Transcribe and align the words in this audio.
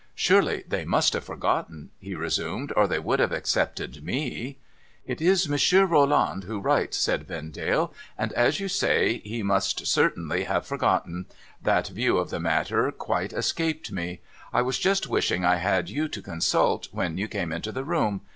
'Surely 0.15 0.63
they 0.67 0.83
must 0.83 1.13
have 1.13 1.23
forgotten?' 1.23 1.91
he 2.01 2.15
resumed,' 2.15 2.73
or 2.75 2.87
they 2.87 2.97
would 2.97 3.19
have 3.19 3.31
excepted 3.31 4.03
me 4.03 4.57
1' 5.05 5.05
'It 5.05 5.21
is 5.21 5.47
Monsieur 5.47 5.85
Rolland 5.85 6.45
who 6.45 6.59
writes,' 6.59 6.97
said 6.97 7.27
Vendale.' 7.27 7.93
And, 8.17 8.33
as 8.33 8.59
you 8.59 8.67
say, 8.67 9.19
he 9.19 9.43
must 9.43 9.85
certainly 9.85 10.45
have 10.45 10.65
forgotten. 10.65 11.27
'I'hat 11.63 11.89
view 11.89 12.17
of 12.17 12.31
tho 12.31 12.39
matter 12.39 12.91
quite 12.91 13.31
escaped 13.31 13.91
me. 13.91 14.21
I 14.51 14.63
was 14.63 14.79
just 14.79 15.05
wishing 15.05 15.45
I 15.45 15.57
had 15.57 15.87
you 15.87 16.07
to 16.07 16.21
consult, 16.23 16.87
when 16.91 17.19
you 17.19 17.27
came 17.27 17.51
into 17.51 17.71
the 17.71 17.83
room. 17.83 18.21